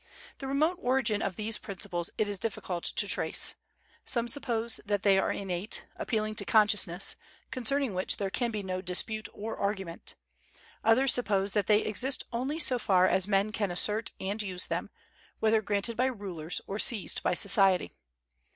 The 0.39 0.47
remote 0.47 0.79
origin 0.81 1.21
of 1.21 1.35
these 1.35 1.59
principles 1.59 2.09
it 2.17 2.27
is 2.27 2.39
difficult 2.39 2.85
to 2.85 3.07
trace. 3.07 3.53
Some 4.03 4.27
suppose 4.27 4.79
that 4.83 5.03
they 5.03 5.19
are 5.19 5.31
innate, 5.31 5.85
appealing 5.95 6.33
to 6.37 6.43
consciousness, 6.45 7.15
concerning 7.51 7.93
which 7.93 8.17
there 8.17 8.31
can 8.31 8.49
be 8.49 8.63
no 8.63 8.81
dispute 8.81 9.29
or 9.31 9.55
argument. 9.55 10.15
Others 10.83 11.13
suppose 11.13 11.53
that 11.53 11.67
they 11.67 11.81
exist 11.81 12.23
only 12.33 12.57
so 12.57 12.79
far 12.79 13.07
as 13.07 13.27
men 13.27 13.51
can 13.51 13.69
assert 13.69 14.11
and 14.19 14.41
use 14.41 14.65
them, 14.65 14.89
whether 15.39 15.61
granted 15.61 15.95
by 15.95 16.07
rulers 16.07 16.61
or 16.65 16.79
seized 16.79 17.21
by 17.21 17.35
society. 17.35 17.91